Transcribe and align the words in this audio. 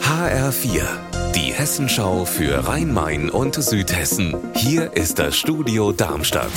HR4, 0.00 0.82
die 1.34 1.52
Hessenschau 1.52 2.24
für 2.24 2.68
Rhein-Main 2.68 3.30
und 3.30 3.56
Südhessen. 3.56 4.36
Hier 4.54 4.92
ist 4.96 5.18
das 5.18 5.36
Studio 5.36 5.90
Darmstadt. 5.90 6.52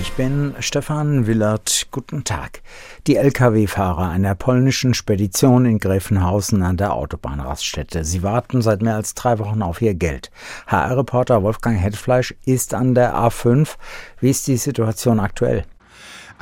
Ich 0.00 0.12
bin 0.14 0.56
Stefan 0.58 1.28
Willert. 1.28 1.86
Guten 1.92 2.24
Tag. 2.24 2.62
Die 3.06 3.14
Lkw-Fahrer 3.14 4.08
einer 4.08 4.34
polnischen 4.34 4.92
Spedition 4.92 5.64
in 5.64 5.78
Gräfenhausen 5.78 6.64
an 6.64 6.78
der 6.78 6.94
Autobahnraststätte. 6.94 8.02
Sie 8.02 8.24
warten 8.24 8.60
seit 8.60 8.82
mehr 8.82 8.96
als 8.96 9.14
drei 9.14 9.38
Wochen 9.38 9.62
auf 9.62 9.80
ihr 9.80 9.94
Geld. 9.94 10.32
HR-Reporter 10.66 11.44
Wolfgang 11.44 11.80
Hetfleisch 11.80 12.34
ist 12.44 12.74
an 12.74 12.96
der 12.96 13.14
A5. 13.14 13.76
Wie 14.18 14.30
ist 14.30 14.48
die 14.48 14.56
Situation 14.56 15.20
aktuell? 15.20 15.64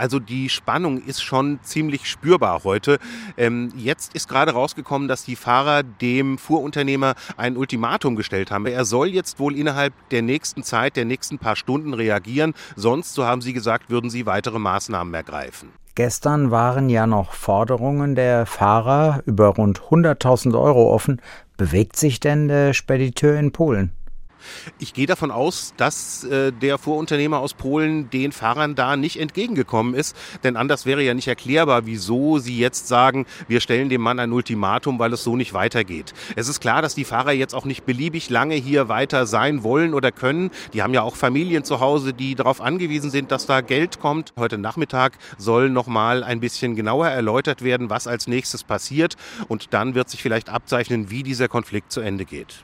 Also 0.01 0.19
die 0.19 0.48
Spannung 0.48 1.03
ist 1.05 1.23
schon 1.23 1.59
ziemlich 1.62 2.09
spürbar 2.09 2.64
heute. 2.64 2.99
Ähm, 3.37 3.71
jetzt 3.77 4.14
ist 4.14 4.30
gerade 4.30 4.53
rausgekommen, 4.53 5.09
dass 5.09 5.27
die 5.27 5.37
Fahrer 5.37 5.82
dem 5.82 6.39
Fuhrunternehmer 6.39 7.14
ein 7.36 7.59
Ultimatum 7.59 8.17
gestellt 8.17 8.50
haben. 8.50 8.64
Er 8.64 8.86
soll 8.86 9.09
jetzt 9.09 9.39
wohl 9.39 9.54
innerhalb 9.54 9.93
der 10.09 10.23
nächsten 10.23 10.63
Zeit, 10.63 10.96
der 10.96 11.04
nächsten 11.04 11.39
paar 11.39 11.54
Stunden 11.54 11.93
reagieren. 11.93 12.54
Sonst, 12.76 13.13
so 13.13 13.26
haben 13.26 13.43
sie 13.43 13.53
gesagt, 13.53 13.90
würden 13.90 14.09
sie 14.09 14.25
weitere 14.25 14.59
Maßnahmen 14.59 15.13
ergreifen. 15.13 15.68
Gestern 15.96 16.51
waren 16.51 16.89
ja 16.89 17.07
noch 17.07 17.35
Forderungen 17.35 18.14
der 18.14 18.46
Fahrer 18.46 19.23
über 19.26 19.48
rund 19.48 19.82
100.000 19.82 20.59
Euro 20.59 20.95
offen. 20.95 21.21
Bewegt 21.59 21.96
sich 21.96 22.21
denn 22.21 22.48
der 22.48 22.73
Spediteur 22.73 23.39
in 23.39 23.53
Polen? 23.53 23.93
Ich 24.79 24.94
gehe 24.94 25.07
davon 25.07 25.30
aus, 25.30 25.75
dass 25.76 26.25
äh, 26.25 26.53
der 26.53 26.79
Fuhrunternehmer 26.79 27.39
aus 27.39 27.54
Polen 27.54 28.11
den 28.11 28.32
Fahrern 28.32 28.75
da 28.75 28.96
nicht 28.96 29.18
entgegengekommen 29.18 29.94
ist, 29.94 30.17
denn 30.44 30.57
anders 30.57 30.86
wäre 30.86 31.03
ja 31.03 31.14
nicht 31.14 31.29
erklärbar, 31.29 31.86
wieso 31.86 32.39
sie 32.39 32.58
jetzt 32.58 32.89
sagen, 32.89 33.27
wir 33.48 33.61
stellen 33.61 33.89
dem 33.89 34.00
Mann 34.00 34.19
ein 34.19 34.33
Ultimatum, 34.33 34.98
weil 34.98 35.12
es 35.12 35.25
so 35.25 35.36
nicht 35.36 35.53
weitergeht. 35.55 36.14
Es 36.36 36.48
ist 36.48 36.61
klar, 36.61 36.83
dass 36.83 36.95
die 36.95 37.05
Fahrer 37.05 37.33
jetzt 37.33 37.55
auch 37.55 37.64
nicht 37.64 37.84
beliebig 37.84 38.31
lange 38.31 38.55
hier 38.55 38.89
weiter 38.89 39.27
sein 39.27 39.62
wollen 39.62 39.95
oder 39.95 40.12
können. 40.12 40.50
Die 40.72 40.83
haben 40.83 40.95
ja 40.95 41.03
auch 41.03 41.17
Familien 41.17 41.65
zu 41.65 41.81
Hause, 41.81 42.12
die 42.12 42.34
darauf 42.34 42.61
angewiesen 42.61 43.11
sind, 43.11 43.31
dass 43.31 43.47
da 43.47 43.61
Geld 43.61 44.00
kommt. 44.00 44.33
Heute 44.37 44.59
Nachmittag 44.59 45.19
soll 45.39 45.70
noch 45.70 45.87
mal 45.87 46.25
ein 46.25 46.41
bisschen 46.41 46.77
genauer 46.77 47.09
erläutert 47.09 47.62
werden, 47.62 47.91
was 47.91 48.06
als 48.06 48.27
nächstes 48.27 48.65
passiert 48.65 49.17
und 49.48 49.72
dann 49.75 49.95
wird 49.95 50.09
sich 50.09 50.22
vielleicht 50.22 50.48
abzeichnen, 50.48 51.11
wie 51.11 51.22
dieser 51.22 51.48
Konflikt 51.48 51.93
zu 51.93 52.00
Ende 52.00 52.25
geht. 52.25 52.62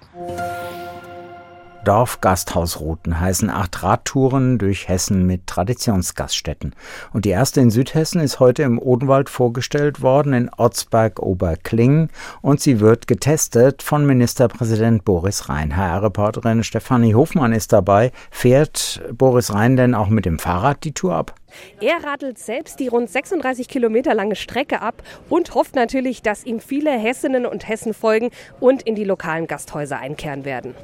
Dorfgasthausrouten 1.86 3.20
heißen 3.20 3.48
acht 3.48 3.82
Radtouren 3.82 4.58
durch 4.58 4.88
Hessen 4.88 5.24
mit 5.24 5.46
Traditionsgaststätten. 5.46 6.74
Und 7.12 7.24
die 7.24 7.30
erste 7.30 7.60
in 7.60 7.70
Südhessen 7.70 8.20
ist 8.20 8.40
heute 8.40 8.64
im 8.64 8.80
Odenwald 8.80 9.30
vorgestellt 9.30 10.02
worden 10.02 10.32
in 10.32 10.50
Otzberg-Oberklingen 10.56 12.10
und 12.42 12.60
sie 12.60 12.80
wird 12.80 13.06
getestet 13.06 13.82
von 13.82 14.04
Ministerpräsident 14.04 15.04
Boris 15.04 15.48
Rhein. 15.48 15.76
HR-Reporterin 15.76 16.64
Stefanie 16.64 17.14
Hofmann 17.14 17.52
ist 17.52 17.72
dabei. 17.72 18.10
Fährt 18.30 19.00
Boris 19.12 19.54
Rhein 19.54 19.76
denn 19.76 19.94
auch 19.94 20.08
mit 20.08 20.26
dem 20.26 20.40
Fahrrad 20.40 20.82
die 20.82 20.92
Tour 20.92 21.14
ab? 21.14 21.34
Er 21.80 22.02
radelt 22.04 22.38
selbst 22.38 22.80
die 22.80 22.88
rund 22.88 23.08
36 23.08 23.68
Kilometer 23.68 24.12
lange 24.12 24.34
Strecke 24.34 24.82
ab 24.82 25.02
und 25.28 25.54
hofft 25.54 25.76
natürlich, 25.76 26.22
dass 26.22 26.44
ihm 26.44 26.58
viele 26.58 26.90
Hessinnen 26.90 27.46
und 27.46 27.68
Hessen 27.68 27.94
folgen 27.94 28.30
und 28.58 28.82
in 28.82 28.96
die 28.96 29.04
lokalen 29.04 29.46
Gasthäuser 29.46 29.98
einkehren 29.98 30.44
werden. 30.44 30.74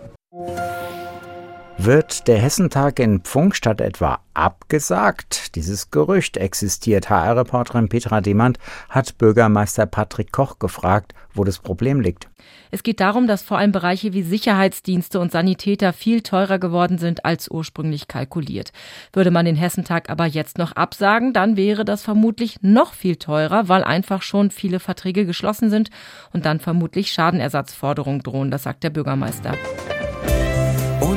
Wird 1.77 2.27
der 2.27 2.39
Hessentag 2.39 2.99
in 2.99 3.21
Pfungstadt 3.21 3.83
etwa 3.83 4.21
abgesagt? 4.33 5.57
Dieses 5.57 5.91
Gerücht 5.91 6.39
existiert. 6.39 7.11
HR-Reporterin 7.11 7.91
Petra 7.91 8.23
Demand 8.23 8.59
hat 8.89 9.19
Bürgermeister 9.19 9.85
Patrick 9.85 10.33
Koch 10.33 10.59
gefragt, 10.59 11.13
wo 11.35 11.45
das 11.45 11.59
Problem 11.59 12.01
liegt. 12.01 12.31
Es 12.71 12.83
geht 12.83 13.01
darum, 13.01 13.27
dass 13.27 13.43
vor 13.43 13.59
allem 13.59 13.73
Bereiche 13.73 14.15
wie 14.15 14.23
Sicherheitsdienste 14.23 15.21
und 15.21 15.33
Sanitäter 15.33 15.93
viel 15.93 16.23
teurer 16.23 16.59
geworden 16.59 16.97
sind 16.97 17.27
als 17.27 17.51
ursprünglich 17.51 18.09
kalkuliert. 18.09 18.73
Würde 19.13 19.31
man 19.31 19.45
den 19.45 19.57
Hessentag 19.57 20.09
aber 20.09 20.25
jetzt 20.25 20.57
noch 20.57 20.73
absagen, 20.73 21.35
dann 21.35 21.59
wäre 21.59 21.85
das 21.85 22.03
vermutlich 22.03 22.63
noch 22.63 22.95
viel 22.95 23.17
teurer, 23.17 23.69
weil 23.69 23.85
einfach 23.85 24.23
schon 24.23 24.51
viele 24.51 24.81
Verträge 24.81 25.27
geschlossen 25.27 25.69
sind 25.69 25.91
und 26.33 26.47
dann 26.47 26.59
vermutlich 26.59 27.13
Schadenersatzforderungen 27.13 28.23
drohen, 28.23 28.51
das 28.51 28.63
sagt 28.63 28.83
der 28.83 28.91
Bürgermeister. 28.91 29.53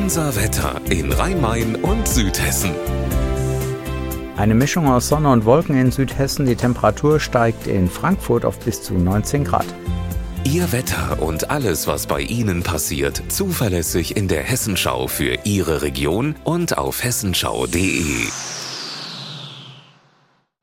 Unser 0.06 0.36
Wetter 0.36 0.80
in 0.88 1.12
Rhein-Main 1.12 1.78
und 1.78 2.08
Südhessen. 2.08 2.70
Eine 4.38 4.54
Mischung 4.54 4.88
aus 4.88 5.08
Sonne 5.08 5.32
und 5.32 5.46
Wolken 5.46 5.76
in 5.76 5.92
Südhessen. 5.92 6.46
Die 6.46 6.56
Temperatur 6.56 7.20
steigt 7.20 7.66
in 7.66 7.90
Frankfurt 7.90 8.46
auf 8.46 8.60
bis 8.60 8.84
zu 8.84 8.94
19 8.94 9.44
Grad. 9.46 9.66
Ihr 10.44 10.72
Wetter 10.72 11.24
und 11.24 11.50
alles, 11.50 11.88
was 11.88 12.06
bei 12.06 12.22
Ihnen 12.22 12.62
passiert, 12.62 13.20
zuverlässig 13.30 14.16
in 14.16 14.28
der 14.28 14.44
Hessenschau 14.44 15.08
für 15.08 15.40
Ihre 15.44 15.82
Region 15.82 16.36
und 16.44 16.78
auf 16.78 17.04
hessenschau.de. 17.04 18.28